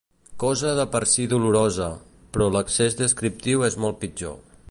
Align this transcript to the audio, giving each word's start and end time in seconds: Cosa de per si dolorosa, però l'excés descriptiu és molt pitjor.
Cosa 0.43 0.69
de 0.79 0.85
per 0.95 1.01
si 1.11 1.25
dolorosa, 1.33 1.91
però 2.37 2.49
l'excés 2.57 2.99
descriptiu 3.05 3.65
és 3.71 3.81
molt 3.85 4.01
pitjor. 4.07 4.37